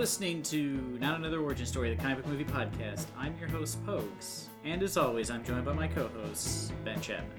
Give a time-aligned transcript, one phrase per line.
[0.00, 3.04] Listening to Not Another Origin Story, the comic book movie podcast.
[3.18, 7.38] I'm your host, Pogues, and as always, I'm joined by my co-host, Ben Chapman.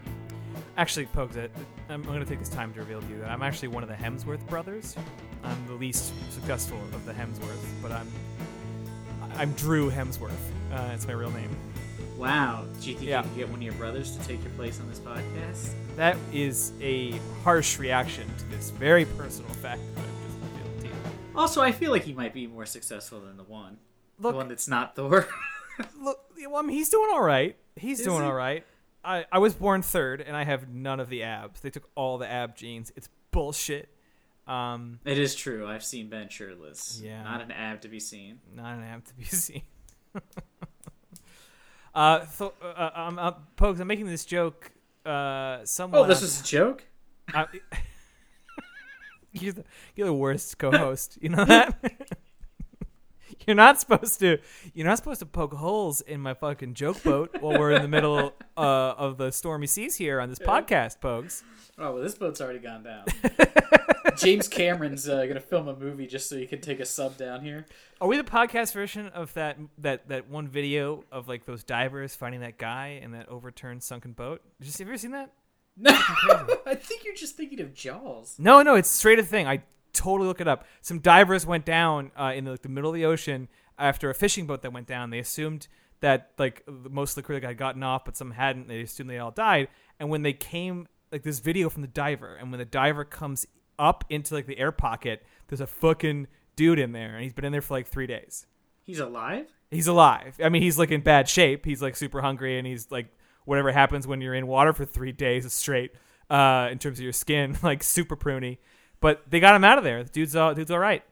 [0.78, 1.50] Actually, Pogues, I-
[1.92, 3.90] I'm going to take this time to reveal to you that I'm actually one of
[3.90, 4.96] the Hemsworth brothers.
[5.44, 8.08] I'm the least successful of the Hemsworths, but I'm
[9.38, 10.30] I'm Drew Hemsworth.
[10.72, 11.50] Uh, it's my real name.
[12.16, 13.24] Wow, do you think Yeah.
[13.24, 15.72] you can get one of your brothers to take your place on this podcast?
[15.96, 19.82] That is a harsh reaction to this very personal fact
[21.36, 23.78] Also, I feel like he might be more successful than the one,
[24.20, 25.28] Look, the one that's not Thor.
[26.02, 27.56] look, well, I mean, he's doing all right.
[27.76, 28.26] He's Is doing he?
[28.28, 28.66] all right.
[29.04, 31.62] I, I was born third, and I have none of the abs.
[31.62, 32.92] They took all the ab genes.
[32.96, 33.90] It's bullshit.
[34.46, 35.66] Um, it is true.
[35.68, 37.02] I've seen Ben shirtless.
[37.04, 37.24] Yeah.
[37.24, 38.40] not an ab to be seen.
[38.54, 39.64] not an ab to be seen.
[41.96, 44.72] uh, so, uh, I'm, I'm, Pokes, I'm making this joke.
[45.06, 46.02] Uh, someone.
[46.02, 46.84] Oh, this was a joke.
[47.34, 47.48] I-
[49.42, 49.64] you're, the,
[49.96, 51.18] you're the worst co-host.
[51.22, 51.78] You know that.
[53.48, 54.40] you're not supposed to.
[54.74, 57.88] You're not supposed to poke holes in my fucking joke boat while we're in the
[57.88, 58.62] middle uh,
[58.98, 61.44] of the stormy seas here on this podcast, Pokes.
[61.78, 63.06] Oh well, this boat's already gone down.
[64.18, 67.42] James Cameron's uh, gonna film a movie just so he can take a sub down
[67.42, 67.66] here.
[68.02, 72.16] Are we the podcast version of that that that one video of like those divers
[72.16, 74.42] finding that guy in that overturned sunken boat?
[74.60, 75.32] Did you, have you ever seen that?
[75.78, 75.92] No,
[76.66, 78.36] I think you're just thinking of Jaws.
[78.38, 79.48] No, no, it's straight a thing.
[79.48, 80.66] I totally look it up.
[80.82, 84.14] Some divers went down uh, in the, like, the middle of the ocean after a
[84.14, 85.10] fishing boat that went down.
[85.10, 85.68] They assumed
[86.02, 88.68] that like most of the crew had gotten off, but some hadn't.
[88.68, 89.70] They assumed they all died.
[90.00, 93.46] And when they came, like this video from the diver, and when the diver comes
[93.80, 97.46] up into like the air pocket, there's a fucking dude in there, and he's been
[97.46, 98.46] in there for like three days.
[98.84, 99.48] He's alive.
[99.70, 100.36] He's alive.
[100.44, 101.66] I mean, he's like in bad shape.
[101.66, 103.08] He's like super hungry, and he's like
[103.46, 105.92] whatever happens when you're in water for three days straight,
[106.30, 108.58] uh, in terms of your skin, like super pruny.
[109.00, 110.04] But they got him out of there.
[110.04, 111.04] The dude's all, dude's all right.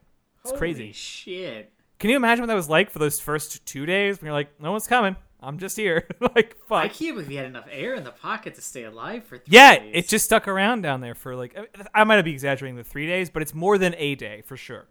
[0.42, 0.92] It's Holy crazy.
[0.92, 1.74] Shit.
[1.98, 4.62] Can you imagine what that was like for those first two days when you're like,
[4.62, 5.16] no one's coming.
[5.42, 6.08] I'm just here.
[6.36, 6.84] like, fuck.
[6.84, 9.46] I can't believe he had enough air in the pocket to stay alive for three
[9.48, 9.92] Yeah, days.
[9.96, 11.58] it just stuck around down there for like.
[11.94, 14.88] I might be exaggerating the three days, but it's more than a day for sure.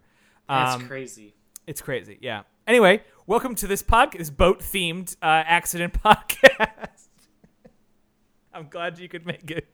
[0.47, 1.35] That's Um, crazy.
[1.67, 2.17] It's crazy.
[2.21, 2.43] Yeah.
[2.67, 6.88] Anyway, welcome to this podcast, this boat themed uh, accident podcast.
[8.59, 9.67] I'm glad you could make it.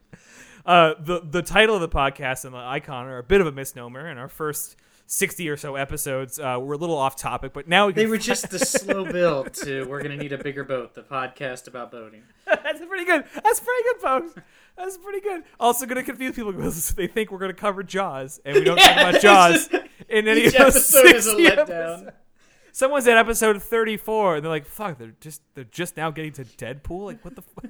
[0.65, 3.51] Uh, the the title of the podcast and the icon are a bit of a
[3.51, 4.07] misnomer.
[4.09, 4.75] In our first
[5.07, 8.17] sixty or so episodes, uh, we're a little off topic, but now we They were
[8.17, 12.23] just the slow build to "We're gonna need a bigger boat," the podcast about boating.
[12.45, 13.25] That's pretty good.
[13.43, 14.33] That's pretty good, folks.
[14.77, 15.43] That's pretty good.
[15.59, 18.63] Also, going to confuse people because they think we're going to cover Jaws, and we
[18.63, 21.57] don't talk about Jaws just- in any of those episode is a 60 letdown.
[21.59, 22.11] episodes.
[22.73, 26.43] Someone's at episode 34, and they're like, "Fuck, they're just they're just now getting to
[26.43, 27.05] Deadpool.
[27.05, 27.43] Like, what the?
[27.63, 27.69] F-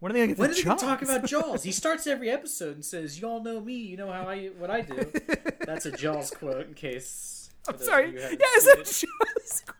[0.00, 1.62] when are they going to get did to Jaws?" talk about Jaws?
[1.62, 3.74] He starts every episode and says, "You all know me.
[3.74, 5.10] You know how I what I do."
[5.66, 6.66] That's a Jaws quote.
[6.66, 8.14] In case I'm sorry.
[8.14, 9.62] Yeah, is seen Jaws?
[9.66, 9.74] it.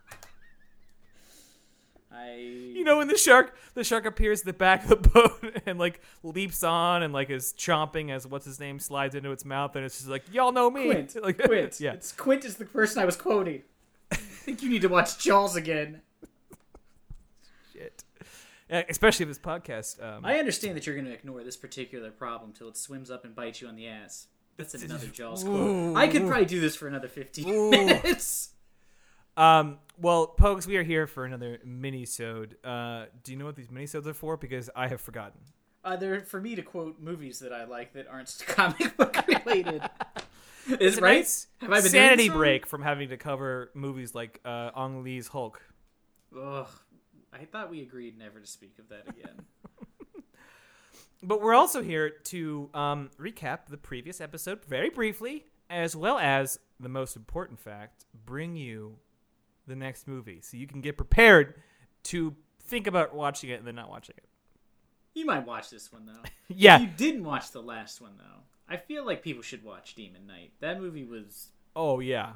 [2.12, 5.60] I You know when the shark the shark appears at the back of the boat
[5.66, 9.44] and like leaps on and like is chomping as what's his name slides into its
[9.44, 10.86] mouth and it's just like y'all know me.
[10.86, 11.16] Quint.
[11.22, 11.80] Like, Quint.
[11.80, 11.92] yeah.
[11.92, 13.62] It's Quint is the person I was quoting.
[14.12, 16.02] I think you need to watch Jaws again.
[18.74, 20.02] Uh, Especially this podcast.
[20.02, 23.24] Um, I understand that you're going to ignore this particular problem till it swims up
[23.24, 24.26] and bites you on the ass.
[24.56, 25.96] That's another Jaws quote.
[25.96, 27.70] I could probably do this for another 15 Ooh.
[27.70, 28.50] minutes.
[29.36, 32.56] um, well, Pokes, we are here for another mini-sode.
[32.64, 34.36] Uh, do you know what these mini-sodes are for?
[34.36, 35.40] Because I have forgotten.
[35.84, 39.82] Uh, they're for me to quote movies that I like that aren't comic book related.
[40.80, 41.18] Is right?
[41.18, 45.28] nice Have I been sanity break from having to cover movies like uh, Ang Lee's
[45.28, 45.60] Hulk.
[46.36, 46.66] Ugh.
[47.34, 49.42] I thought we agreed never to speak of that again.
[51.22, 56.58] But we're also here to um, recap the previous episode very briefly, as well as
[56.78, 58.96] the most important fact bring you
[59.66, 61.54] the next movie so you can get prepared
[62.04, 62.34] to
[62.64, 64.28] think about watching it and then not watching it.
[65.14, 66.20] you might watch this one though.
[66.48, 66.76] Yeah.
[66.76, 70.26] If you didn't watch the last one though, I feel like people should watch Demon
[70.26, 70.52] Knight.
[70.60, 72.32] That movie was Oh, yeah.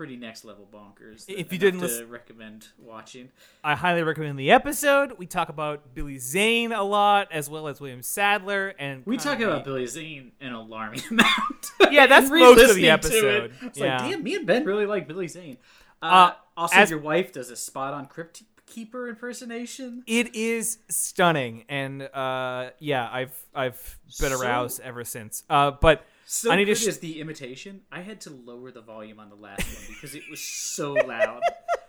[0.00, 1.26] Pretty next level bonkers.
[1.28, 3.28] If you didn't listen- recommend watching.
[3.62, 5.18] I highly recommend the episode.
[5.18, 8.72] We talk about Billy Zane a lot, as well as William Sadler.
[8.78, 11.66] and We talk about Billy Zane an alarming amount.
[11.90, 13.52] Yeah, that's most of the re-listening it, episode.
[13.60, 13.98] It's Yeah.
[14.00, 15.58] like, damn, me and Ben really like Billy Zane.
[16.00, 20.02] Uh, Uh, also, as- your wife does a spot on Crypt Keeper impersonation.
[20.06, 25.42] It is stunning, and uh, yeah, I've I've been So- aroused ever since.
[25.50, 27.80] Uh, but So I need to sh- is the imitation.
[27.90, 31.40] I had to lower the volume on the last one because it was so loud.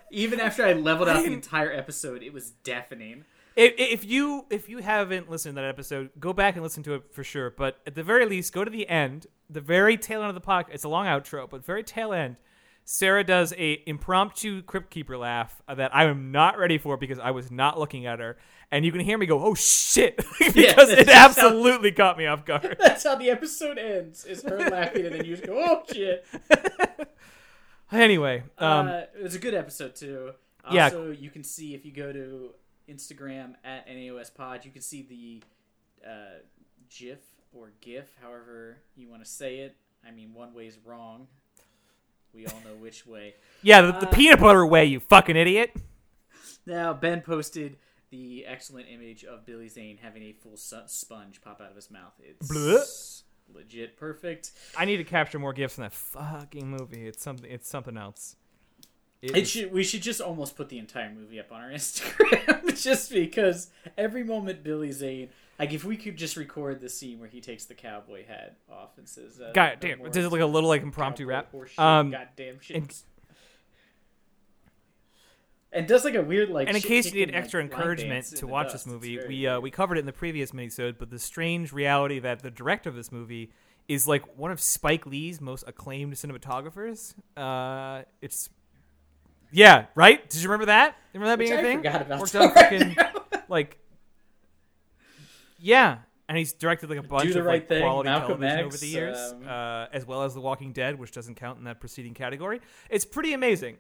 [0.09, 3.25] Even after I leveled out the entire episode, it was deafening.
[3.55, 6.95] If, if you if you haven't listened to that episode, go back and listen to
[6.95, 7.51] it for sure.
[7.51, 10.41] But at the very least, go to the end, the very tail end of the
[10.41, 10.69] podcast.
[10.71, 12.37] It's a long outro, but very tail end.
[12.83, 17.31] Sarah does a impromptu Crypt Keeper laugh that I am not ready for because I
[17.31, 18.37] was not looking at her,
[18.71, 22.25] and you can hear me go, "Oh shit," because it that's how- absolutely caught me
[22.25, 22.77] off guard.
[22.79, 24.25] That's how the episode ends.
[24.25, 26.25] Is her laughing and then you just go, "Oh shit."
[27.91, 30.31] Anyway, um, uh, it was a good episode too.
[30.71, 30.91] Yeah.
[31.11, 32.51] You can see if you go to
[32.89, 36.39] Instagram at NAOS Pod, you can see the uh,
[36.89, 37.19] GIF
[37.53, 39.75] or GIF, however you want to say it.
[40.07, 41.27] I mean, one way is wrong.
[42.33, 43.35] We all know which way.
[43.61, 45.75] yeah, the, the uh, peanut butter way, you fucking idiot.
[46.65, 47.77] Now, Ben posted
[48.09, 51.89] the excellent image of Billy Zane having a full su- sponge pop out of his
[51.91, 52.13] mouth.
[52.19, 53.23] It's Blech.
[53.55, 54.51] legit perfect.
[54.77, 57.07] I need to capture more gifs in that fucking movie.
[57.07, 57.49] It's something.
[57.49, 58.35] It's something else.
[59.21, 62.81] It It should, we should just almost put the entire movie up on our Instagram,
[62.81, 65.29] just because every moment Billy Zane,
[65.61, 68.97] like if we could just record the scene where he takes the cowboy hat off
[68.97, 71.53] and says, uh, God damn, this is like a little like impromptu rap.
[71.77, 72.77] Um, goddamn shit.
[72.77, 72.95] and-
[75.71, 76.67] And, does like a weird like.
[76.67, 78.85] and in case you need extra like, encouragement to watch dust.
[78.85, 80.95] this movie, we uh, we covered it in the previous minisode.
[80.97, 83.51] But the strange reality that the director of this movie
[83.87, 87.13] is like one of Spike Lee's most acclaimed cinematographers.
[87.37, 88.49] Uh, it's
[89.53, 90.27] yeah, right.
[90.29, 90.95] Did you remember that?
[91.13, 91.77] Remember that being Which a I thing?
[91.77, 92.95] forgot about Worked on fucking
[93.47, 93.77] like
[95.61, 95.99] yeah.
[96.27, 98.77] And he's directed like a bunch of Right like Thing, quality Malcolm television X, over
[98.77, 101.79] the years, um, uh, as well as The Walking Dead, which doesn't count in that
[101.81, 102.61] preceding category.
[102.89, 103.77] It's pretty amazing.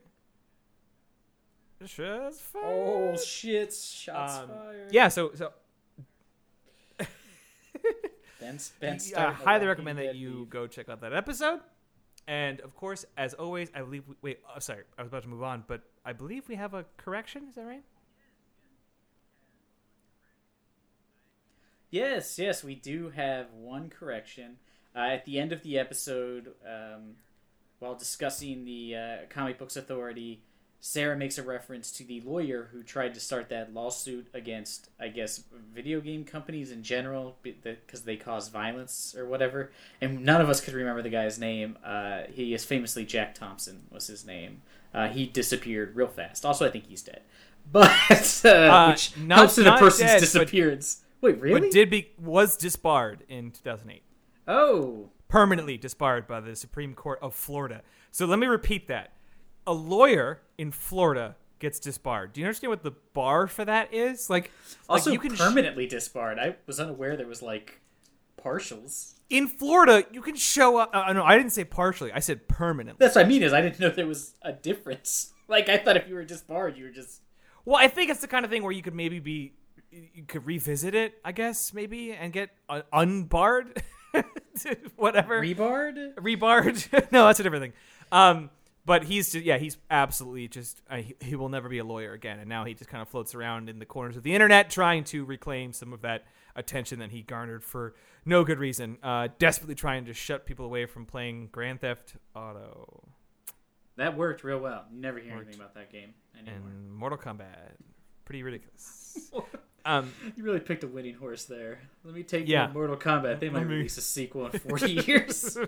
[1.85, 2.65] Shots fired.
[2.65, 3.73] Oh shit!
[3.73, 4.91] Shots Um, fired.
[4.93, 5.51] Yeah, so so
[8.39, 10.49] Ben's, Ben's I starting highly recommend that you beef.
[10.49, 11.59] go check out that episode.
[12.27, 14.03] And of course, as always, I believe.
[14.21, 16.85] Wait, oh, sorry, I was about to move on, but I believe we have a
[16.97, 17.43] correction.
[17.49, 17.83] Is that right?
[21.91, 24.57] Yes, yes, we do have one correction.
[24.95, 27.15] Uh, at the end of the episode, um,
[27.79, 30.41] while discussing the uh, Comics Code Authority,
[30.79, 35.09] Sarah makes a reference to the lawyer who tried to start that lawsuit against, I
[35.09, 35.43] guess,
[35.75, 39.71] video game companies in general because they cause violence or whatever.
[39.99, 41.77] And none of us could remember the guy's name.
[41.83, 44.61] Uh, he is famously Jack Thompson was his name.
[44.93, 46.45] Uh, he disappeared real fast.
[46.45, 47.21] Also, I think he's dead.
[47.71, 51.00] But uh, Uh, which not- helps in a person's dead, disappearance.
[51.21, 51.59] Wait, really?
[51.61, 54.03] But did be was disbarred in 2008,
[54.47, 57.81] Oh, permanently disbarred by the Supreme Court of Florida.
[58.11, 59.13] So let me repeat that:
[59.65, 62.33] a lawyer in Florida gets disbarred.
[62.33, 64.29] Do you understand what the bar for that is?
[64.29, 64.51] Like,
[64.89, 66.39] also like you can sh- permanently disbarred.
[66.39, 67.79] I was unaware there was like
[68.43, 69.13] partials.
[69.29, 70.89] in Florida you can show up.
[70.93, 72.11] Uh, no, I didn't say partially.
[72.11, 72.97] I said permanently.
[73.05, 75.33] That's what I mean is I didn't know there was a difference.
[75.51, 77.19] Like I thought if you were disbarred, you were just
[77.65, 79.51] Well, I think it's the kind of thing where you could maybe be,
[79.91, 83.81] you could revisit it, I guess, maybe, and get uh, unbarred,
[84.95, 85.97] whatever, rebarred.
[86.17, 86.87] rebarred.
[87.11, 87.73] no, that's a different thing.
[88.11, 88.49] Um,
[88.85, 92.13] but he's just, yeah, he's absolutely just uh, he, he will never be a lawyer
[92.13, 94.69] again, and now he just kind of floats around in the corners of the internet
[94.69, 97.93] trying to reclaim some of that attention that he garnered for
[98.25, 103.07] no good reason, uh, desperately trying to shut people away from playing Grand Theft Auto
[103.97, 104.85] That worked real well.
[104.91, 105.47] You never hear Worked.
[105.47, 106.69] anything about that game anymore.
[106.69, 107.75] and Mortal Kombat.
[108.25, 109.31] Pretty ridiculous.
[109.85, 111.79] um, You really picked a winning horse there.
[112.03, 112.67] Let me take Yeah.
[112.67, 112.73] yeah.
[112.73, 113.39] Mortal Kombat.
[113.39, 115.57] They might me- release a sequel in forty years.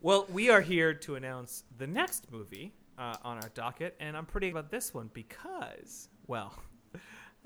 [0.00, 4.26] Well, we are here to announce the next movie uh, on our docket, and I'm
[4.26, 6.52] pretty about this one because, well,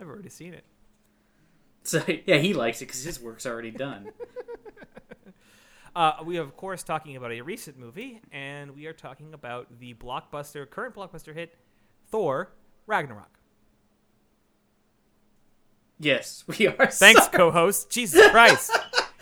[0.01, 0.65] I've already seen it.
[1.83, 4.09] So yeah, he likes it because his work's already done.
[5.95, 9.79] Uh, we are, of course, talking about a recent movie, and we are talking about
[9.79, 11.57] the blockbuster, current blockbuster hit,
[12.11, 12.53] Thor
[12.87, 13.36] Ragnarok.
[15.99, 16.87] Yes, we are.
[16.87, 17.37] Thanks, sorry.
[17.37, 17.91] co-host.
[17.91, 18.71] Jesus Christ,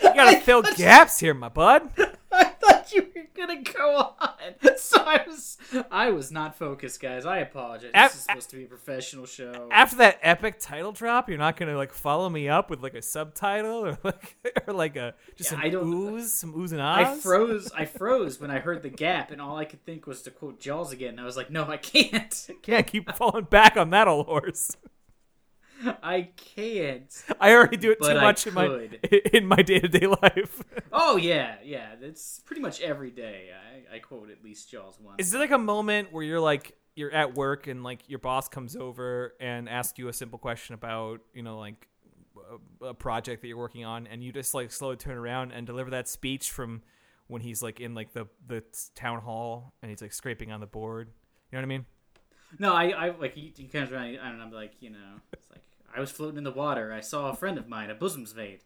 [0.02, 1.90] you gotta fill gaps here, my bud.
[2.32, 5.56] I thought you were gonna go on, so I was
[5.88, 7.24] I was not focused, guys.
[7.26, 7.92] I apologize.
[7.94, 9.68] Af- this is supposed to be a professional show.
[9.70, 13.02] After that epic title drop, you're not gonna like follow me up with like a
[13.02, 17.70] subtitle or like or like a just Yeah, don't- ooze, some ooze and I froze.
[17.70, 20.58] I froze when I heard the gap, and all I could think was to quote
[20.58, 21.10] Jaws again.
[21.10, 22.50] And I was like, "No, I can't.
[22.62, 24.76] Can't keep falling back on that old horse.
[26.02, 28.88] I can't." I already do it too much in my
[29.32, 30.62] in my day to day life.
[30.96, 31.96] Oh yeah, yeah.
[32.00, 33.50] That's pretty much every day.
[33.52, 35.16] I, I quote at least Jaws once.
[35.18, 38.48] Is there like a moment where you're like you're at work and like your boss
[38.48, 41.88] comes over and asks you a simple question about you know like
[42.80, 45.66] a, a project that you're working on, and you just like slowly turn around and
[45.66, 46.82] deliver that speech from
[47.26, 48.62] when he's like in like the the
[48.94, 51.08] town hall and he's like scraping on the board.
[51.50, 51.86] You know what I mean?
[52.58, 55.62] No, I, I like he, he comes around and I'm like, you know, it's like
[55.94, 56.92] I was floating in the water.
[56.92, 58.62] I saw a friend of mine, a bosun's mate.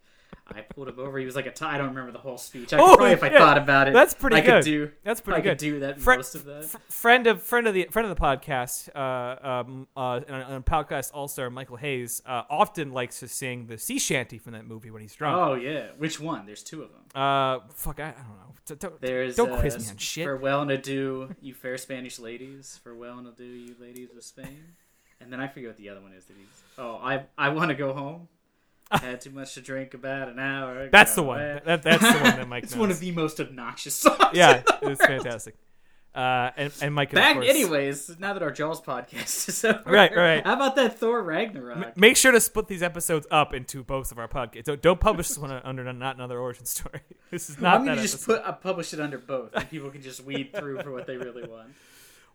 [0.50, 1.18] I pulled him over.
[1.18, 2.72] He was like a t- I don't remember the whole speech.
[2.72, 3.38] I Oh, could probably, if I yeah.
[3.38, 4.64] thought about it, That's pretty I good.
[4.64, 4.90] could do.
[5.04, 6.64] That's pretty I pretty could do that Fri- most of that.
[6.64, 11.10] F- friend of friend of the friend of the podcast, uh, um, uh, and, podcast
[11.12, 14.90] all star Michael Hayes uh, often likes to sing the sea shanty from that movie
[14.90, 15.36] when he's drunk.
[15.36, 16.46] Oh yeah, which one?
[16.46, 17.02] There's two of them.
[17.14, 18.54] Uh, fuck, I, I don't know.
[18.66, 20.24] D- Don't, There's don't uh, quiz me on shit.
[20.24, 22.80] Farewell and adieu, you fair Spanish ladies.
[22.82, 24.62] Farewell and adieu, you ladies of Spain.
[25.20, 26.46] And then I forget what the other one is that he's.
[26.78, 28.28] Oh, I I want to go home.
[29.02, 30.80] Had too much to drink about an hour.
[30.80, 30.88] ago.
[30.90, 31.38] That's the one.
[31.38, 32.80] That, that's the one that Mike it's knows.
[32.80, 34.18] one of the most obnoxious songs.
[34.32, 35.56] yeah, it's fantastic.
[36.14, 38.18] Uh, and and Mike, Back, anyways.
[38.18, 40.44] Now that our Jaws podcast is over, Right, right.
[40.44, 41.96] How about that Thor Ragnarok?
[41.96, 44.64] make sure to split these episodes up into both of our podcasts.
[44.64, 47.00] Don't, don't publish this one under not another origin story.
[47.30, 48.38] This is not I'm that gonna just episode.
[48.42, 51.18] put uh, publish it under both, and people can just weed through for what they
[51.18, 51.68] really want.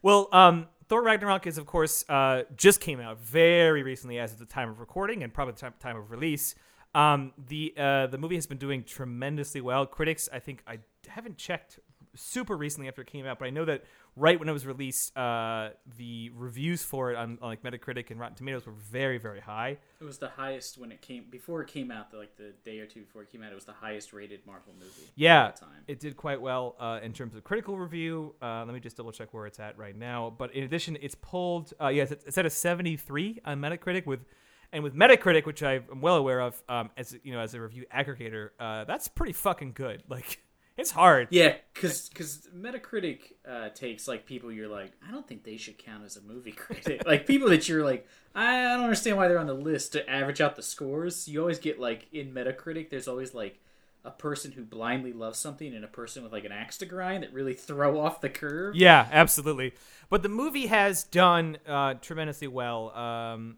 [0.03, 4.40] Well, um, Thor Ragnarok is, of course, uh, just came out very recently as of
[4.40, 6.56] the time of recording and probably the time, of release.
[6.96, 9.86] Um, the uh, the movie has been doing tremendously well.
[9.86, 11.80] Critics, I think, I haven't checked
[12.15, 13.84] super recently after it came out, but I know that
[14.15, 18.20] right when it was released, uh, the reviews for it on, on like Metacritic and
[18.20, 19.77] Rotten Tomatoes were very, very high.
[20.00, 22.12] It was the highest when it came before it came out.
[22.12, 24.46] The, like the day or two before it came out, it was the highest rated
[24.46, 25.10] Marvel movie.
[25.15, 25.51] Yeah,
[25.88, 28.36] it did quite well uh, in terms of critical review.
[28.41, 30.34] Uh, let me just double check where it's at right now.
[30.38, 31.74] But in addition, it's pulled.
[31.82, 34.25] Uh, yes, it's, it's at a 73 on Metacritic with,
[34.72, 37.86] and with Metacritic, which I'm well aware of um, as you know as a review
[37.93, 40.03] aggregator, uh, that's pretty fucking good.
[40.10, 40.43] Like
[40.77, 41.27] it's hard.
[41.30, 45.77] Yeah, because because Metacritic uh, takes like people you're like, I don't think they should
[45.77, 47.06] count as a movie critic.
[47.06, 50.42] like people that you're like, I don't understand why they're on the list to average
[50.42, 51.27] out the scores.
[51.27, 53.60] You always get like in Metacritic, there's always like
[54.06, 57.24] a person who blindly loves something and a person with like an axe to grind
[57.24, 58.75] that really throw off the curve.
[58.75, 59.74] Yeah, absolutely.
[60.10, 62.92] But the movie has done uh, tremendously well.
[62.96, 63.58] Um,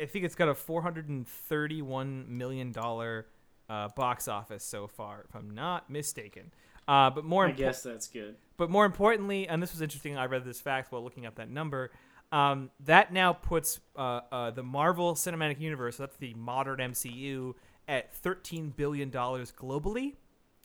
[0.00, 3.26] I think it's got a 431 million dollar
[3.68, 6.52] uh, box office so far, if I'm not mistaken.
[6.86, 8.36] Uh, but more I impo- guess that's good.
[8.56, 11.50] but more importantly, and this was interesting, I read this fact while looking up that
[11.50, 11.90] number.
[12.32, 17.54] Um, that now puts uh, uh, the Marvel Cinematic Universe, so that's the modern MCU,
[17.86, 20.16] at thirteen billion dollars globally,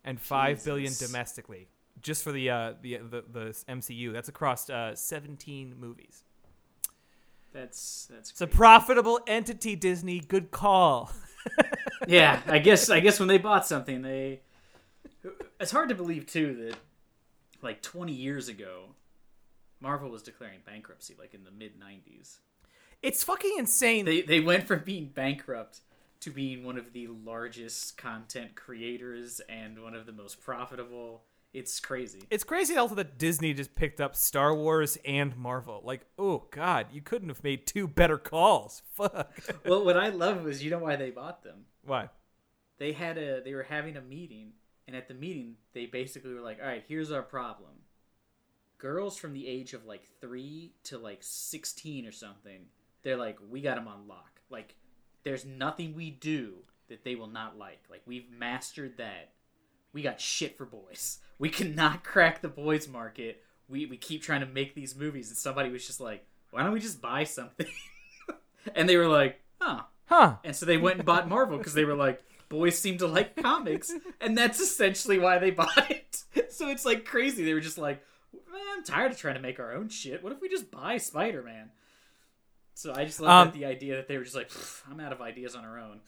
[0.03, 1.07] and five billion Jesus.
[1.07, 1.67] domestically,
[2.01, 4.11] just for the uh, the, the the MCU.
[4.11, 6.23] That's across uh, seventeen movies.
[7.53, 10.19] That's that's It's a profitable entity, Disney.
[10.19, 11.11] Good call.
[12.07, 14.41] yeah, I guess I guess when they bought something, they.
[15.59, 16.77] It's hard to believe too that,
[17.61, 18.95] like twenty years ago,
[19.79, 22.37] Marvel was declaring bankruptcy, like in the mid '90s.
[23.01, 24.05] It's fucking insane.
[24.05, 25.81] They they went from being bankrupt
[26.21, 31.23] to being one of the largest content creators and one of the most profitable.
[31.53, 32.23] It's crazy.
[32.31, 35.81] It's crazy also that Disney just picked up Star Wars and Marvel.
[35.83, 38.81] Like, oh god, you couldn't have made two better calls.
[38.93, 39.31] Fuck.
[39.65, 41.65] well, what I love was you know why they bought them.
[41.85, 42.09] Why?
[42.79, 44.53] They had a they were having a meeting,
[44.87, 47.71] and at the meeting they basically were like, "All right, here's our problem.
[48.79, 52.65] Girls from the age of like three to like sixteen or something,
[53.03, 54.41] they're like, we got them on lock.
[54.49, 54.75] Like,
[55.23, 56.55] there's nothing we do
[56.89, 57.83] that they will not like.
[57.89, 59.31] Like, we've mastered that.
[59.93, 61.19] We got shit for boys.
[61.39, 63.41] We cannot crack the boys market.
[63.69, 66.73] We we keep trying to make these movies, and somebody was just like, why don't
[66.73, 67.67] we just buy something?
[68.75, 69.81] and they were like, huh.
[70.05, 70.35] Huh.
[70.43, 73.35] And so they went and bought Marvel because they were like, boys seem to like
[73.41, 76.23] comics, and that's essentially why they bought it.
[76.49, 77.43] So it's like crazy.
[77.45, 80.23] They were just like, "Man, I'm tired of trying to make our own shit.
[80.23, 81.69] What if we just buy Spider Man?
[82.75, 84.51] So I just love Um, the idea that they were just like,
[84.91, 86.01] I'm out of ideas on our own.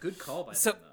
[0.00, 0.89] Good call by So- them, though.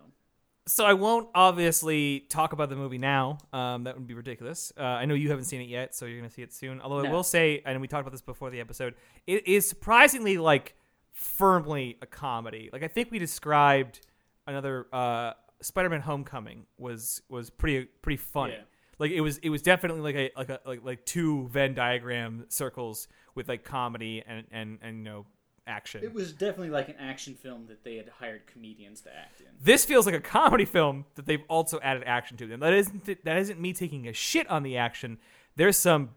[0.67, 3.37] So I won't obviously talk about the movie now.
[3.53, 4.73] Um, that would be ridiculous.
[4.77, 6.81] Uh, I know you haven't seen it yet, so you're gonna see it soon.
[6.81, 8.95] Although I will say, and we talked about this before the episode,
[9.25, 10.75] it is surprisingly like
[11.13, 12.69] firmly a comedy.
[12.71, 14.01] Like I think we described
[14.45, 18.53] another uh, Spider-Man: Homecoming was was pretty pretty funny.
[18.53, 18.63] Yeah.
[18.99, 22.45] Like it was it was definitely like a like a like like two Venn diagram
[22.49, 25.25] circles with like comedy and and and you know
[25.67, 26.03] action.
[26.03, 29.47] It was definitely like an action film that they had hired comedians to act in.
[29.61, 32.53] this feels like a comedy film that they've also added action to.
[32.53, 35.17] And that isn't that isn't me taking a shit on the action.
[35.55, 36.11] There's some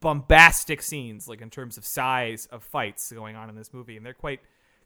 [0.00, 4.04] bombastic scenes, like in terms of size of fights going on in this movie, and
[4.04, 4.40] they're quite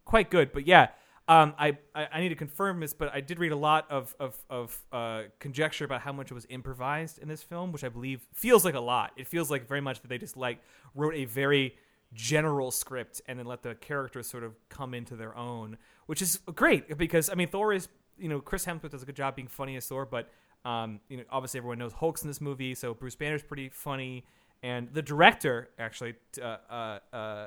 [0.05, 0.53] quite good.
[0.53, 0.89] But yeah,
[1.27, 4.15] um, I, I I need to confirm this, but I did read a lot of
[4.19, 7.89] of of uh, conjecture about how much it was improvised in this film, which I
[7.89, 9.13] believe feels like a lot.
[9.17, 10.61] It feels like very much that they just like
[10.95, 11.77] wrote a very
[12.13, 16.39] general script and then let the characters sort of come into their own, which is
[16.55, 17.89] great because I mean Thor is
[18.19, 20.31] you know Chris Hemsworth does a good job being funny as Thor, but
[20.65, 24.25] um, you know obviously everyone knows Hulk's in this movie, so Bruce Banner's pretty funny,
[24.63, 27.47] and the director actually uh, uh, uh,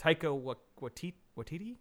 [0.00, 1.76] Taika Wa- Waititi, Waititi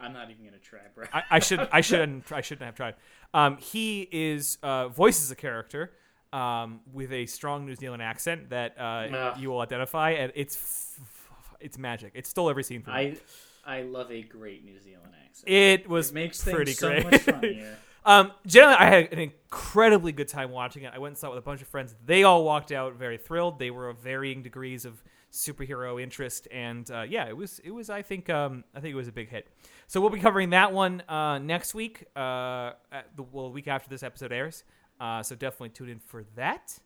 [0.00, 1.06] I'm not even gonna try, bro.
[1.12, 2.94] I, I should I shouldn't I shouldn't have tried.
[3.34, 5.92] Um, he is uh, voices a character
[6.32, 11.17] um, with a strong New Zealand accent that uh, you will identify, and it's f-
[11.60, 12.12] it's magic.
[12.14, 13.18] It stole every scene from me.
[13.66, 15.48] I I love a great New Zealand accent.
[15.52, 17.04] It was It makes pretty things so great.
[17.04, 17.76] much funnier.
[18.04, 20.92] Um, generally, I had an incredibly good time watching it.
[20.94, 21.94] I went and saw it with a bunch of friends.
[22.06, 23.58] They all walked out very thrilled.
[23.58, 27.90] They were of varying degrees of superhero interest, and uh, yeah, it was it was.
[27.90, 29.48] I think um, I think it was a big hit.
[29.88, 32.06] So we'll be covering that one uh, next week.
[32.16, 32.72] Uh,
[33.14, 34.64] the well, week after this episode airs.
[34.98, 36.78] Uh, so definitely tune in for that.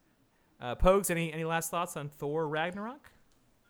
[0.60, 3.12] Uh, Pogues, any any last thoughts on Thor Ragnarok?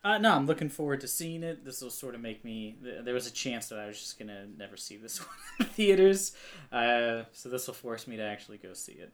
[0.03, 1.63] Uh, no, I'm looking forward to seeing it.
[1.63, 2.75] This will sort of make me.
[2.81, 5.29] There was a chance that I was just gonna never see this one
[5.61, 6.35] in theaters,
[6.71, 9.11] uh, so this will force me to actually go see it.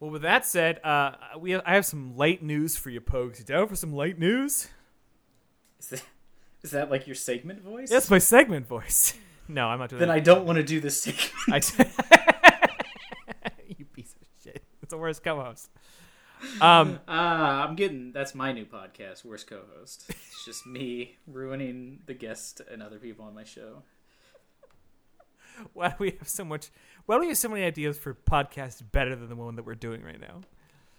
[0.00, 3.38] Well, with that said, uh, we have, I have some light news for you, Pogues.
[3.38, 4.68] You down for some light news?
[5.80, 6.02] Is that,
[6.62, 7.88] is that like your segment voice?
[7.88, 9.14] That's my segment voice.
[9.46, 10.14] No, I'm not doing Then that.
[10.14, 11.30] I don't want to do this segment.
[11.50, 11.56] I
[13.76, 14.64] you piece of shit.
[14.82, 15.68] It's the worst co-host.
[16.60, 18.12] Um, Ah, I'm getting.
[18.12, 20.04] That's my new podcast, worst co-host.
[20.08, 23.82] It's just me ruining the guest and other people on my show.
[25.72, 26.70] why do we have so much?
[27.06, 29.74] Why do we have so many ideas for podcasts better than the one that we're
[29.74, 30.40] doing right now?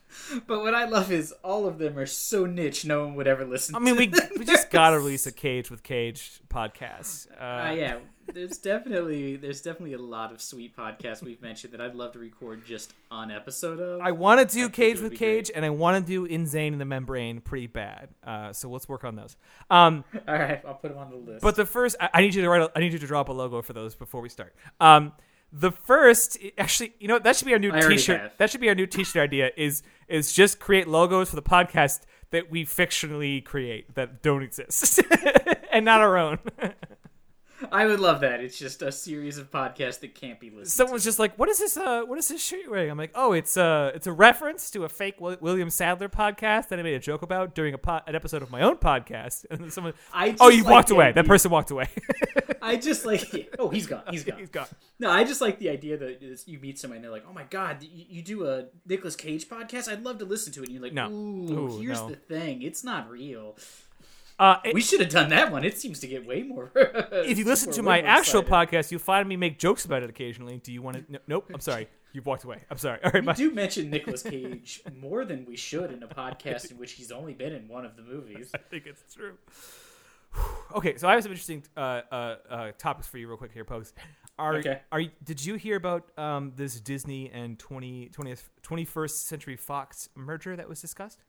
[0.48, 3.46] But what I love is all of them are so niche, no one would ever
[3.46, 3.76] listen.
[3.76, 7.28] I mean, we we just got to release a Cage with Cage podcast.
[7.40, 7.98] Uh, Uh, yeah,
[8.34, 12.20] there's definitely there's definitely a lot of sweet podcasts we've mentioned that I'd love to
[12.20, 14.02] record just on episode of.
[14.02, 16.80] I want to do I Cage with Cage, and I want to do Insane in
[16.80, 18.10] the Membrane pretty bad.
[18.24, 19.36] Uh, so let's work on those.
[19.70, 21.42] Um, All right, I'll put them on the list.
[21.42, 22.62] But the first, I, I need you to write.
[22.62, 24.56] A, I need you to drop a logo for those before we start.
[24.80, 25.14] Um,
[25.52, 28.34] the first, actually, you know, that should be our new I T-shirt.
[28.38, 29.52] That should be our new T-shirt idea.
[29.56, 35.02] Is is just create logos for the podcast that we fictionally create that don't exist,
[35.72, 36.40] and not our own.
[37.72, 38.42] I would love that.
[38.42, 40.68] It's just a series of podcasts that can't be listened.
[40.70, 41.78] Someone's just like, "What is this?
[41.78, 44.70] Uh, what is this shirt you're wearing?" I'm like, "Oh, it's uh, it's a reference
[44.72, 48.02] to a fake William Sadler podcast that I made a joke about during a po-
[48.08, 49.94] an episode of my own podcast." And then someone.
[50.14, 51.12] I "Oh, you like walked away.
[51.14, 51.88] That person walked away.
[52.62, 53.56] I just like.
[53.58, 54.04] Oh, he's gone.
[54.10, 54.40] He's gone.
[54.40, 54.68] He's gone."
[55.00, 57.44] No, I just like the idea that you meet somebody and they're like, "Oh my
[57.44, 59.90] god, you, you do a Nicolas Cage podcast?
[59.90, 61.10] I'd love to listen to it." And you're like, No.
[61.10, 62.10] "Ooh, Ooh, here's no.
[62.10, 62.62] the thing.
[62.64, 63.58] It's not real.
[64.38, 65.64] Uh, it- We should have done that one.
[65.64, 68.42] It seems to get way more." if you listen to my are way more actual
[68.42, 68.70] excited.
[68.72, 70.58] podcast, you'll find me make jokes about it occasionally.
[70.58, 71.12] Do you want to?
[71.14, 71.50] No, nope.
[71.54, 71.88] I'm sorry.
[72.14, 72.60] You've walked away.
[72.70, 73.00] I'm sorry.
[73.04, 73.22] All right.
[73.24, 73.34] We Bye.
[73.34, 77.34] do mention Nicolas Cage more than we should in a podcast in which he's only
[77.34, 78.52] been in one of the movies.
[78.56, 79.38] I think it's true.
[80.76, 81.80] okay, so I have some interesting uh,
[82.12, 83.94] uh, uh, topics for you, real quick here, Pokes.
[84.38, 84.82] Are Okay.
[84.92, 90.10] are you, did you hear about um, this Disney and 20, 20th, 21st Century Fox
[90.16, 91.24] merger that was discussed?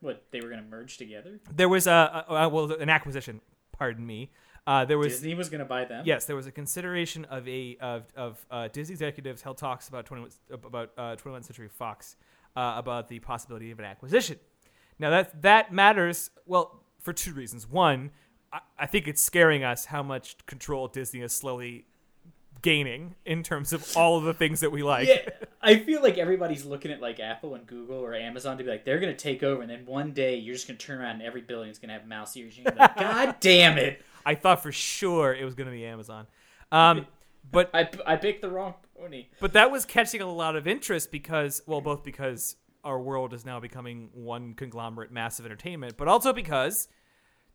[0.00, 1.40] What they were going to merge together?
[1.54, 3.40] There was a, a, a well an acquisition.
[3.72, 4.30] Pardon me.
[4.66, 6.04] Uh, there was Disney was going to buy them.
[6.06, 10.06] Yes, there was a consideration of a of, of uh, Disney executives held talks about
[10.06, 12.16] twenty about uh, 21st Century Fox
[12.56, 14.38] uh, about the possibility of an acquisition.
[14.98, 17.68] Now that that matters well for two reasons.
[17.68, 18.10] One,
[18.52, 21.86] I, I think it's scaring us how much control Disney is slowly
[22.62, 25.08] gaining in terms of all of the things that we like.
[25.08, 25.28] Yeah,
[25.62, 28.84] I feel like everybody's looking at like Apple and Google or Amazon to be like
[28.84, 31.16] they're going to take over, and then one day you're just going to turn around
[31.16, 32.56] and every building's going to have mouse ears.
[32.56, 34.02] You're like, God damn it!
[34.24, 36.26] I thought for sure it was going to be Amazon.
[36.72, 37.06] Um,
[37.50, 39.26] but I, I picked the wrong pony.
[39.40, 43.44] But that was catching a lot of interest because, well, both because our world is
[43.44, 46.88] now becoming one conglomerate massive entertainment, but also because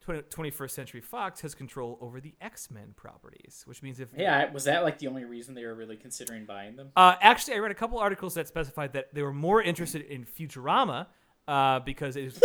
[0.06, 4.10] 20, 21st Century Fox has control over the X Men properties, which means if.
[4.16, 6.92] Yeah, was that like the only reason they were really considering buying them?
[6.96, 10.26] Uh, actually, I read a couple articles that specified that they were more interested in
[10.26, 11.08] Futurama
[11.48, 12.42] uh, because it is,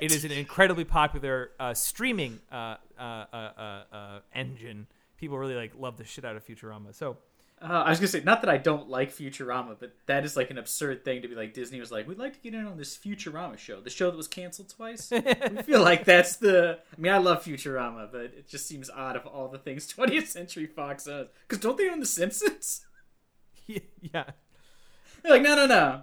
[0.00, 4.86] it is an incredibly popular uh, streaming uh, uh, uh, uh, uh, engine.
[5.16, 6.94] People really like love the shit out of Futurama.
[6.94, 7.18] So
[7.62, 10.50] Uh, I was gonna say, not that I don't like Futurama, but that is like
[10.50, 11.52] an absurd thing to be like.
[11.52, 14.16] Disney was like, "We'd like to get in on this Futurama show, the show that
[14.16, 16.78] was canceled twice." we feel like that's the.
[16.96, 20.28] I mean, I love Futurama, but it just seems odd of all the things 20th
[20.28, 21.28] Century Fox owns.
[21.46, 22.86] Because don't they own The Simpsons?
[23.66, 23.78] yeah.
[25.22, 26.02] They're like, no, no, no.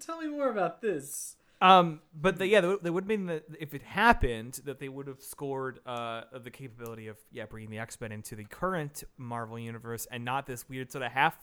[0.00, 1.36] Tell me more about this.
[1.64, 5.22] Um, but the, yeah, they would- mean that if it happened, that they would have
[5.22, 10.06] scored uh, the capability of yeah bringing the X Men into the current Marvel universe
[10.10, 11.38] and not this weird sort of half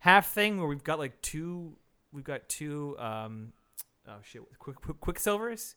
[0.00, 1.76] half thing where we've got like two
[2.12, 3.52] we've got two um
[4.08, 5.74] oh shit quick, quick Quicksilvers.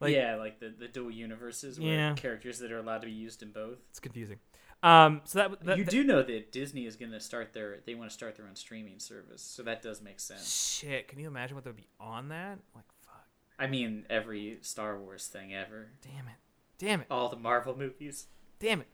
[0.00, 2.14] Like- yeah, like the, the dual universes where Yeah.
[2.14, 3.78] characters that are allowed to be used in both.
[3.90, 4.38] It's confusing.
[4.82, 7.78] Um, so that, that you that- do know that Disney is going to start their.
[7.86, 10.52] They want to start their own streaming service, so that does make sense.
[10.78, 11.08] shit.
[11.08, 12.58] Can you imagine what would be on that?
[12.74, 13.24] Like fuck.
[13.58, 16.34] I mean, every Star Wars thing ever, Damn it.
[16.78, 17.06] Damn it.
[17.10, 18.26] all the Marvel movies.
[18.60, 18.88] Damn it.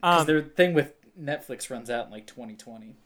[0.00, 2.96] Because Um, their thing with Netflix runs out in like 2020.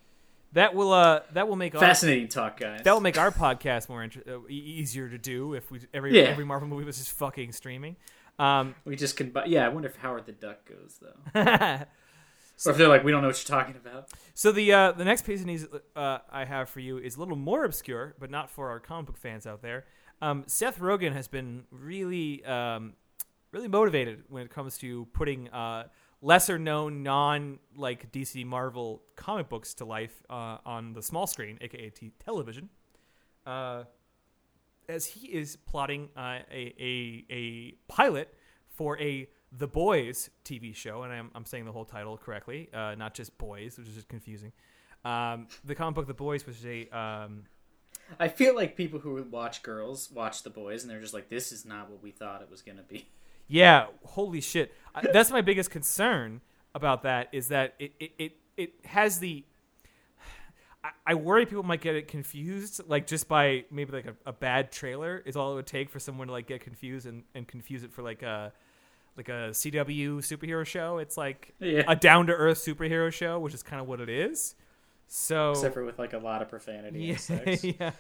[0.53, 2.83] That will uh that will make our, Fascinating talk, guys.
[2.85, 6.25] that will make our podcast more inter- uh, easier to do if we every Yeah.
[6.29, 7.97] every Marvel movie was just fucking streaming.
[8.39, 9.33] Um, we just can.
[9.47, 11.41] Yeah, I wonder if Howard the Duck goes though,
[12.65, 14.09] or if they're like, we don't know what you're talking about.
[14.35, 17.19] So the uh, the next piece of news uh, I have for you is a
[17.21, 19.85] little more obscure, but not for our comic book fans out there.
[20.21, 22.95] Um, Seth Rogen has been really um,
[23.53, 25.85] really motivated when it comes to putting uh,
[26.23, 31.59] lesser known non like DC Marvel comic books to life uh, on the small screen,
[31.61, 32.71] aka t- television.
[33.45, 33.85] Uh,
[34.89, 38.33] as he is plotting uh, a, a a pilot
[38.69, 42.95] for a The Boys TV show, and I'm, I'm saying the whole title correctly, uh,
[42.95, 44.53] not just Boys, which is just confusing.
[45.05, 47.45] Um, the comic book The Boys was a um,
[48.19, 51.53] I feel like people who watch girls watch the boys, and they're just like, this
[51.53, 53.09] is not what we thought it was gonna be.
[53.53, 54.73] Yeah, holy shit.
[54.95, 56.41] I, that's my biggest concern
[56.75, 59.45] about that is that it it, it, it has the.
[60.85, 64.33] I, I worry people might get it confused, like just by maybe like a, a
[64.33, 67.47] bad trailer is all it would take for someone to like get confused and, and
[67.47, 68.53] confuse it for like a
[69.17, 70.99] like a CW superhero show.
[70.99, 71.85] It's like Yeah.
[71.87, 74.55] a down to earth superhero show, which is kind of what it is.
[75.09, 77.65] So Except for with like a lot of profanity yeah, and sex.
[77.81, 77.91] yeah.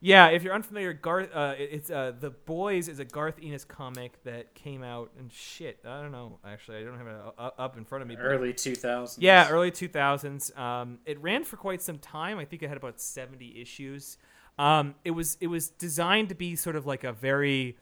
[0.00, 4.22] Yeah, if you're unfamiliar, Garth, uh, it's uh, the Boys is a Garth Ennis comic
[4.24, 5.78] that came out and shit.
[5.86, 6.38] I don't know.
[6.44, 8.16] Actually, I don't have it up in front of me.
[8.16, 9.16] Early 2000s.
[9.18, 10.56] yeah, early 2000s.
[10.58, 12.38] Um, it ran for quite some time.
[12.38, 14.18] I think it had about 70 issues.
[14.58, 17.76] Um, it was it was designed to be sort of like a very,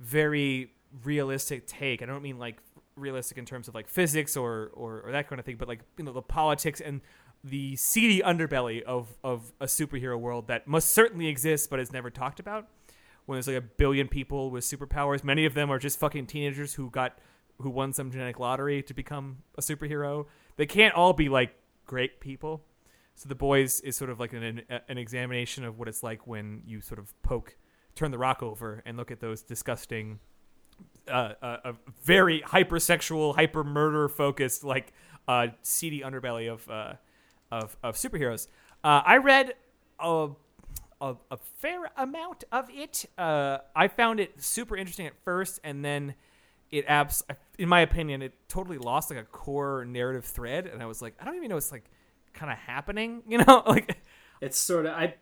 [0.00, 0.72] very
[1.04, 2.02] realistic take.
[2.02, 2.58] I don't mean like
[2.96, 5.80] realistic in terms of like physics or, or or that kind of thing, but like
[5.96, 7.00] you know the politics and
[7.44, 12.10] the seedy underbelly of of a superhero world that must certainly exist but is never
[12.10, 12.68] talked about.
[13.26, 16.74] When there's like a billion people with superpowers, many of them are just fucking teenagers
[16.74, 17.18] who got
[17.60, 20.26] who won some genetic lottery to become a superhero.
[20.56, 21.54] They can't all be like
[21.86, 22.64] great people.
[23.14, 26.62] So the boys is sort of like an an examination of what it's like when
[26.66, 27.56] you sort of poke,
[27.94, 30.18] turn the rock over, and look at those disgusting,
[31.08, 34.92] uh, uh, very hypersexual, hyper murder focused, like
[35.28, 36.94] uh, seedy underbelly of uh,
[37.52, 38.48] of of superheroes.
[38.82, 39.54] Uh, I read
[40.00, 40.30] a,
[41.00, 43.04] a a fair amount of it.
[43.16, 46.14] Uh, I found it super interesting at first, and then
[46.72, 47.22] it abs
[47.58, 51.14] in my opinion it totally lost like a core narrative thread and i was like
[51.20, 51.84] i don't even know what's like
[52.32, 53.98] kind of happening you know like
[54.40, 55.14] It's sort of I.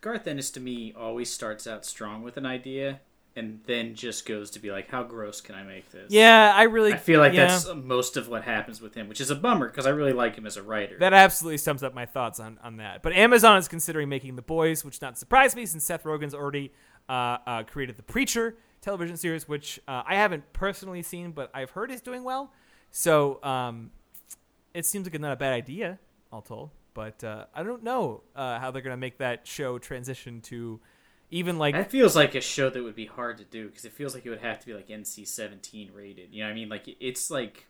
[0.00, 3.00] Garth Ennis to me always starts out strong with an idea,
[3.38, 6.64] and then just goes to be like, "How gross can I make this?" yeah i
[6.64, 9.34] really I feel like yeah, that's most of what happens with him, which is a
[9.36, 10.98] bummer because I really like him as a writer.
[10.98, 14.42] that absolutely sums up my thoughts on, on that but amazon is considering making the
[14.42, 16.72] boys which not surprise me since seth rogen's already
[17.08, 21.70] uh, uh, created the preacher television series which uh, i haven't personally seen but i've
[21.70, 22.52] heard is doing well
[22.90, 23.90] so um,
[24.74, 25.98] it seems like not a bad idea
[26.32, 29.78] all told but uh, i don't know uh, how they're going to make that show
[29.78, 30.80] transition to
[31.30, 33.92] even like That feels like a show that would be hard to do because it
[33.92, 36.32] feels like it would have to be like NC seventeen rated.
[36.32, 36.68] You know what I mean?
[36.68, 37.66] Like it's like,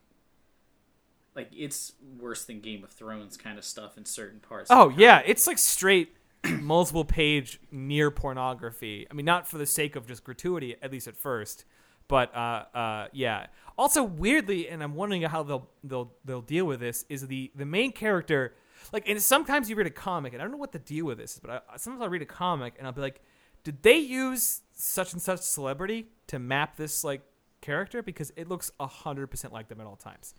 [1.34, 4.70] like it's worse than Game of Thrones kind of stuff in certain parts.
[4.70, 9.06] Oh yeah, it's like straight multiple page near pornography.
[9.10, 11.64] I mean, not for the sake of just gratuity, at least at first,
[12.06, 13.46] but uh, uh, yeah.
[13.76, 17.66] Also, weirdly, and I'm wondering how they'll they'll they'll deal with this is the the
[17.66, 18.54] main character.
[18.92, 21.18] Like, and sometimes you read a comic, and I don't know what the deal with
[21.18, 23.20] this is, but I, sometimes I'll read a comic and I'll be like,
[23.68, 27.20] did they use such and such celebrity to map this like
[27.60, 30.34] character because it looks hundred percent like them at all times.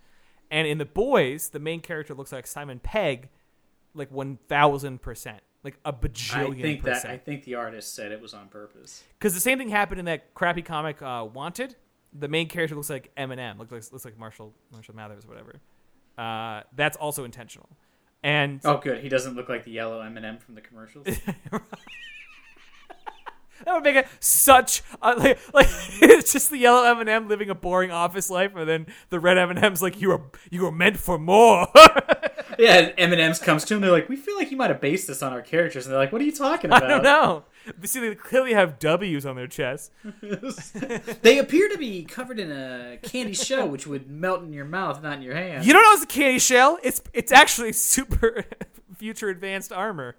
[0.50, 3.28] And in the boys, the main character looks like Simon Pegg,
[3.94, 8.10] like one thousand percent, like a bajillion I think that I think the artist said
[8.10, 9.04] it was on purpose.
[9.16, 11.76] Because the same thing happened in that crappy comic uh, Wanted.
[12.12, 15.60] The main character looks like Eminem, looks like looks like Marshall Marshall Mathers, whatever.
[16.18, 17.68] Uh, that's also intentional.
[18.24, 19.02] And Oh, good.
[19.04, 21.06] He doesn't look like the yellow M and m from the commercials.
[23.64, 25.68] That would make it such a, like, like
[26.02, 29.20] it's just the yellow M and m living a boring office life, and then the
[29.20, 31.68] red M and M's like you are you are meant for more.
[32.58, 33.80] yeah, M and M's comes to him.
[33.80, 36.00] They're like, "We feel like you might have based this on our characters," and they're
[36.00, 36.84] like, "What are you talking about?
[36.84, 37.44] I don't know.
[37.84, 39.92] See they clearly have W's on their chest.
[41.22, 45.02] they appear to be covered in a candy shell, which would melt in your mouth,
[45.02, 45.64] not in your hand.
[45.64, 46.78] You don't know it's a candy shell.
[46.82, 48.44] It's it's actually super
[48.96, 50.16] future advanced armor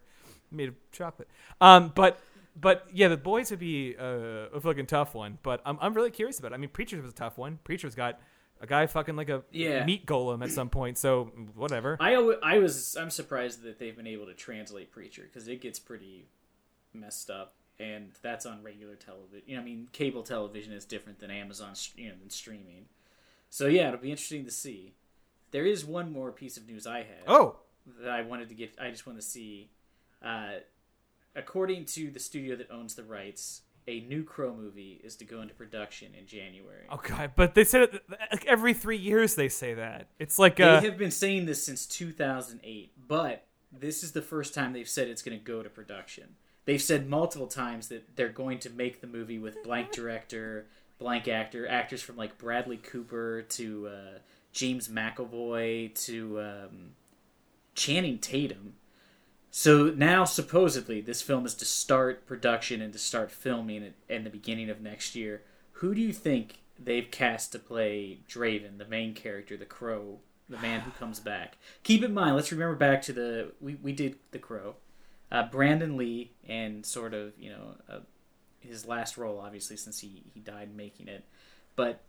[0.51, 1.29] made of chocolate.
[1.59, 2.19] Um, but
[2.59, 5.37] but yeah, the boys would be uh, a fucking tough one.
[5.43, 6.51] But I'm I'm really curious about.
[6.51, 6.55] it.
[6.55, 7.59] I mean, Preachers was a tough one.
[7.63, 8.19] Preachers got
[8.59, 9.85] a guy fucking like a Yeah.
[9.85, 10.97] meat golem at some point.
[10.97, 11.97] So whatever.
[11.99, 15.79] I, I was I'm surprised that they've been able to translate Preacher because it gets
[15.79, 16.27] pretty
[16.93, 19.43] messed up, and that's on regular television.
[19.47, 22.85] You know, I mean, cable television is different than Amazon, you know, than streaming.
[23.49, 24.93] So yeah, it'll be interesting to see.
[25.51, 27.55] there is one more piece of news I have Oh,
[28.01, 28.75] that I wanted to get.
[28.79, 29.71] I just want to see.
[30.23, 30.59] Uh,
[31.35, 35.41] according to the studio that owns the rights, a new Crow movie is to go
[35.41, 36.85] into production in January.
[36.89, 37.31] oh god!
[37.35, 39.35] But they said it like every three years.
[39.35, 44.03] They say that it's like uh, They have been saying this since 2008, but this
[44.03, 46.35] is the first time they've said it's going to go to production.
[46.65, 50.67] They've said multiple times that they're going to make the movie with blank director,
[50.99, 54.19] blank actor, actors from like Bradley Cooper to uh,
[54.51, 56.91] James McAvoy to um,
[57.73, 58.75] Channing Tatum.
[59.53, 64.23] So now, supposedly, this film is to start production and to start filming at, in
[64.23, 65.43] the beginning of next year.
[65.73, 70.57] Who do you think they've cast to play Draven, the main character, the Crow, the
[70.57, 71.57] man who comes back?
[71.83, 74.75] Keep in mind, let's remember back to the we we did the Crow,
[75.33, 77.99] uh, Brandon Lee, and sort of you know uh,
[78.61, 81.25] his last role, obviously, since he he died making it,
[81.75, 82.01] but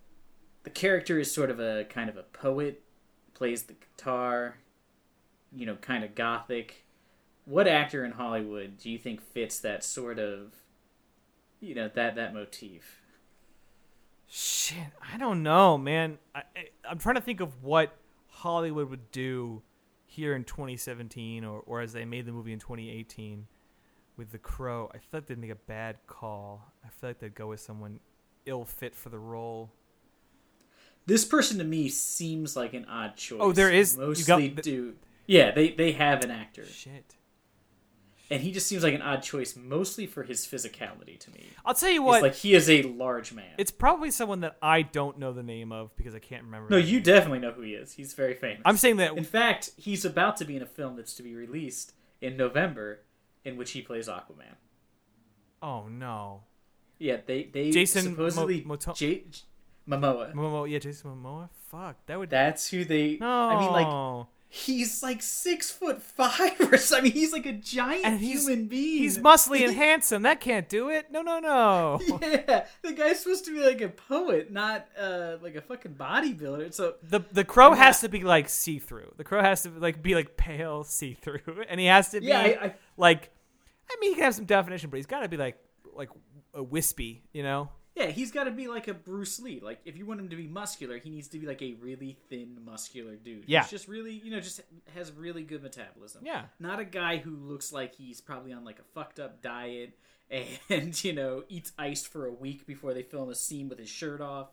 [0.63, 2.83] the character is sort of a kind of a poet,
[3.35, 4.59] plays the guitar,
[5.53, 6.82] you know, kind of gothic.
[7.45, 10.53] What actor in Hollywood do you think fits that sort of,
[11.61, 13.01] you know, that that motif?
[14.29, 14.79] Shit,
[15.13, 16.19] I don't know, man.
[16.35, 17.95] I, I, I'm trying to think of what
[18.29, 19.63] Hollywood would do
[20.07, 23.47] here in 2017, or, or as they made the movie in 2018
[24.17, 24.91] with The Crow.
[24.95, 26.73] I feel like they'd make a bad call.
[26.85, 27.99] I feel like they'd go with someone
[28.47, 29.71] ill fit for the role.
[31.07, 33.39] This person to me seems like an odd choice.
[33.43, 34.95] Oh, there is- you mostly got the- do.
[35.27, 37.15] Yeah, they they have an actor, Shit.
[38.31, 41.49] And he just seems like an odd choice, mostly for his physicality to me.
[41.65, 42.23] I'll tell you It's what.
[42.23, 43.53] like he is a large man.
[43.59, 46.69] it's probably someone that I don't know the name of because I can't remember.
[46.71, 47.03] no, you name.
[47.03, 47.93] definitely know who he is.
[47.93, 48.63] He's very famous.
[48.65, 51.35] I'm saying that In fact, he's about to be in a film that's to be
[51.35, 53.01] released in November,
[53.45, 54.57] in which he plays Aquaman.
[55.63, 56.43] Oh no.
[56.99, 59.25] Yeah, they they Jason supposedly Mo- Moto- J-
[59.89, 60.33] Momoa.
[60.35, 61.49] Momoa, yeah, Jason Momoa.
[61.71, 62.31] Fuck, that would.
[62.31, 63.19] That's who they.
[63.21, 63.29] no.
[63.29, 67.11] I mean, like he's like six foot five or something.
[67.11, 69.03] He's like a giant And he's- human being.
[69.03, 70.23] he's muscly and handsome.
[70.25, 71.11] That can't do it.
[71.11, 71.99] No, no, no.
[72.23, 76.75] Yeah, the guy's supposed to be like a poet, not uh, like a fucking bodybuilder.
[76.75, 77.77] So The the crow Yeah.
[77.77, 79.15] has to be like see through.
[79.17, 82.27] The crow has to like be like pale see through, and he has to be
[82.27, 83.31] yeah, I, I, like.
[83.91, 85.57] I mean, he can have some definition, but he's got to be like
[85.95, 86.11] like
[86.55, 87.71] a wispy, you know.
[87.95, 89.61] Yeah, he's got to be like a Bruce Lee.
[89.63, 92.17] Like if you want him to be muscular, he needs to be like a really
[92.31, 93.45] thin, muscular dude.
[93.47, 93.63] Yeah.
[93.63, 94.61] He's just really, you know, just
[94.95, 96.23] has really good metabolism.
[96.25, 96.45] Yeah.
[96.59, 99.99] not a guy who looks like he's probably on like a fucked up diet
[100.71, 103.91] and you know eats ice for a week before they film a scene with his
[103.91, 104.49] shirt off.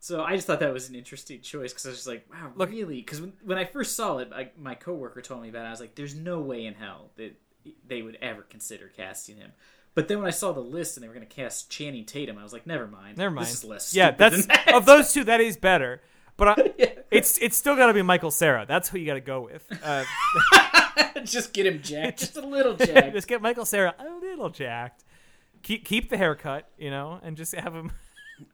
[0.00, 2.52] So I just thought that was an interesting choice because I was just like, wow,
[2.56, 2.96] Look- really?
[2.96, 5.68] Because when, when I first saw it, I, my coworker told me about it.
[5.68, 7.36] I was like, there's no way in hell that
[7.86, 9.52] they would ever consider casting him.
[9.94, 12.38] But then when I saw the list and they were going to cast Channing Tatum,
[12.38, 13.18] I was like, never mind.
[13.18, 13.46] Never mind.
[13.48, 13.94] This is less.
[13.94, 14.72] yeah, that's that.
[14.74, 15.24] of those two.
[15.24, 16.00] That is better,
[16.36, 16.92] but I, Yeah.
[17.10, 18.64] it's it's still got to be Michael Cera.
[18.66, 19.66] That's who you got to go with.
[19.82, 20.04] Uh,
[21.24, 23.14] just get him jacked, just a little jacked.
[23.14, 25.04] just get Michael Cera a little jacked.
[25.62, 27.90] Keep keep the haircut, you know, and just have him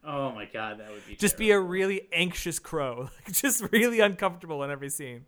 [0.03, 4.63] oh my god, that would be just be a really anxious crow, just really uncomfortable
[4.63, 5.25] in every scene.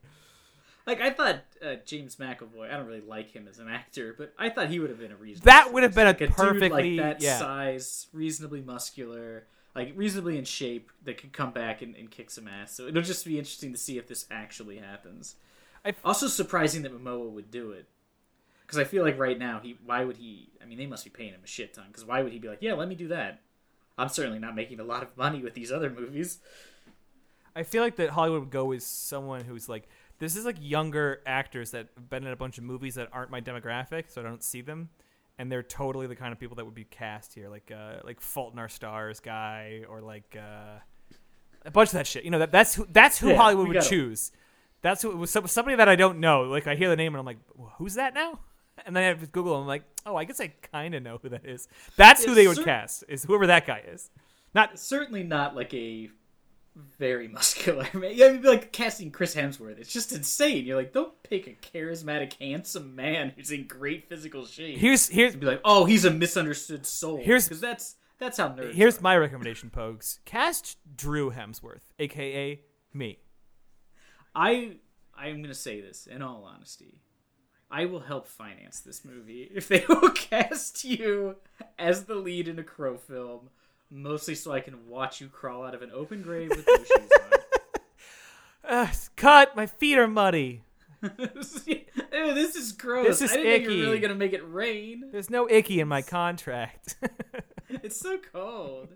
[0.89, 2.71] Like I thought uh, James McAvoy.
[2.71, 5.11] I don't really like him as an actor, but I thought he would have been
[5.11, 5.45] a reasonable.
[5.45, 7.37] That would have been a like dude perfectly- like that yeah.
[7.37, 12.47] size, reasonably muscular, like reasonably in shape that could come back and, and kick some
[12.47, 12.73] ass.
[12.73, 15.35] So it'll just be interesting to see if this actually happens.
[15.85, 17.85] I- Also surprising that Momoa would do it.
[18.65, 20.49] Because I feel like right now he, why would he?
[20.61, 21.85] I mean, they must be paying him a shit ton.
[21.87, 23.41] Because why would he be like, yeah, let me do that?
[23.95, 26.39] I'm certainly not making a lot of money with these other movies.
[27.59, 29.87] I feel like that Hollywood would go with someone who's like
[30.19, 33.31] this is like younger actors that have been in a bunch of movies that aren't
[33.31, 34.89] my demographic, so I don't see them,
[35.37, 38.21] and they're totally the kind of people that would be cast here, like uh, like
[38.21, 40.79] Fault in Our Stars guy, or like uh,
[41.65, 42.23] a bunch of that shit.
[42.23, 44.31] You know that that's who that's who Yeah, Hollywood would choose.
[44.81, 46.43] That's who was somebody that I don't know.
[46.43, 48.39] Like I hear the name and I'm like, "Well, who's that now?
[48.85, 51.03] And then I have to Google and I'm like, oh, I guess I kind of
[51.03, 51.67] know who that is.
[51.97, 53.03] That's who they would cer- cast.
[53.09, 54.09] Is whoever that guy is.
[54.55, 56.09] Not certainly not like a
[56.75, 58.11] very muscular man.
[58.13, 59.79] Yeah, it'd be like casting Chris Hemsworth.
[59.79, 60.65] It's just insane.
[60.65, 64.77] You're like, don't pick a charismatic, handsome man who's in great physical shape.
[64.77, 67.21] here's here's be like, oh, he's a misunderstood soul.
[67.23, 68.73] Here's- because that's that's how nerds.
[68.73, 69.01] Here's are.
[69.01, 70.19] my recommendation, Pogues.
[70.25, 72.59] Cast Drew Hemsworth, aka
[72.93, 73.19] me.
[74.35, 74.77] I
[75.15, 77.01] I'm gonna say this in all honesty.
[77.71, 81.35] I will help finance this movie if they will cast you
[81.77, 83.49] as the lead in a crow film,
[83.91, 87.09] mostly so I can watch you crawl out of an open grave with no shoes
[87.23, 87.39] on.
[88.61, 89.55] Uh, cut!
[89.55, 90.61] My feet are muddy.
[91.01, 91.09] Ew,
[92.11, 93.07] this is gross.
[93.07, 93.79] This is I didn't think you icky.
[93.79, 95.05] were really gonna make it rain.
[95.11, 96.95] There's no icky in my contract.
[97.83, 98.89] It's so cold.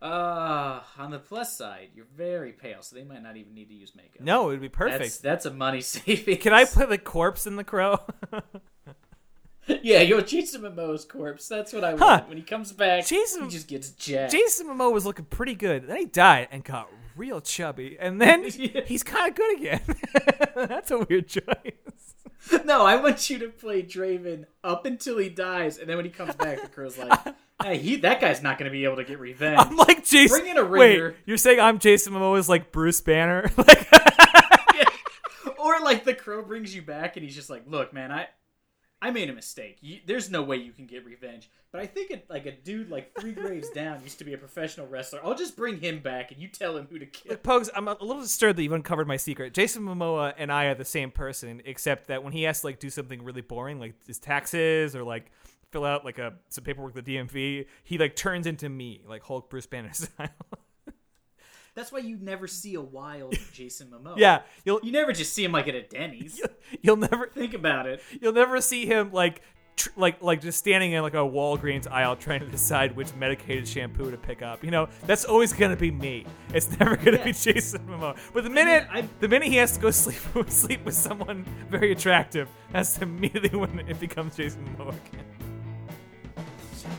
[0.00, 3.74] Uh, on the plus side, you're very pale, so they might not even need to
[3.74, 4.20] use makeup.
[4.22, 5.00] No, it would be perfect.
[5.00, 6.38] That's, that's a money saving.
[6.38, 8.00] Can I play the corpse in the crow?
[9.82, 11.48] Yeah, you're Jason Momoa's corpse.
[11.48, 12.02] That's what I want.
[12.02, 12.22] Huh.
[12.28, 14.32] When he comes back, Jason- he just gets jacked.
[14.32, 15.86] Jason Momoa was looking pretty good.
[15.86, 18.82] Then he died and got real chubby, and then Yeah.
[18.86, 19.80] he's kind of good again.
[20.68, 22.62] That's a weird choice.
[22.64, 26.10] no, I want you to play Draven up until he dies, and then when he
[26.12, 27.18] comes back, the crow's like,
[27.62, 30.38] "Hey, he that guy's not going to be able to get revenge." I'm like Jason.
[30.38, 33.50] Bring in a Wait, you're saying I'm Jason Momoa's like Bruce Banner?
[33.56, 33.88] like,
[35.58, 38.28] or like the crow brings you back, and he's just like, "Look, man, I."
[39.00, 39.78] I made a mistake.
[39.80, 41.48] You, there's no way you can get revenge.
[41.70, 44.38] But I think it, like a dude like three graves down used to be a
[44.38, 45.20] professional wrestler.
[45.22, 47.36] I'll just bring him back, and you tell him who to kill.
[47.36, 49.54] Pogues, I'm a little disturbed that you've uncovered my secret.
[49.54, 52.80] Jason Momoa and I are the same person, except that when he has to like
[52.80, 55.30] do something really boring, like his taxes or like
[55.70, 59.22] fill out like a some paperwork with the DMV, he like turns into me, like
[59.22, 60.30] Hulk Bruce Banner style.
[61.78, 64.14] That's why you never see a wild Jason Momoa.
[64.16, 66.40] yeah, you'll You never just see him like at a Denny's.
[66.82, 68.02] you'll never Think about it.
[68.20, 69.42] you'll never see him like
[69.76, 73.68] tr- like like just standing in like a Walgreens aisle trying to decide which medicated
[73.68, 74.64] shampoo to pick up.
[74.64, 76.26] You know, that's always gonna be me.
[76.52, 78.18] It's never gonna be Jason Momoa.
[78.34, 81.92] But the minute I- the minute he has to go sleep sleep with someone very
[81.92, 85.24] attractive, that's immediately when it becomes Jason Momoa again.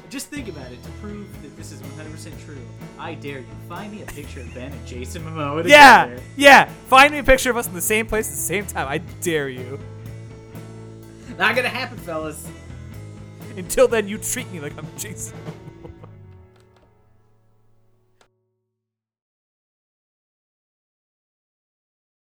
[0.10, 2.58] Just think about it to prove that this is 100% true.
[2.98, 3.46] I dare you.
[3.68, 6.16] Find me a picture of Ben and Jason Momoa together.
[6.16, 6.70] Yeah, yeah.
[6.88, 8.88] Find me a picture of us in the same place at the same time.
[8.88, 9.80] I dare you.
[11.38, 12.48] Not gonna happen, fellas.
[13.56, 15.38] Until then, you treat me like I'm Jason.